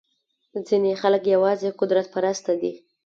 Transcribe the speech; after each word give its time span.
ځینې 0.67 0.91
خلک 1.01 1.23
یوازې 1.35 1.69
قدرت 1.79 2.07
پرسته 2.15 2.53
دي. 2.61 2.73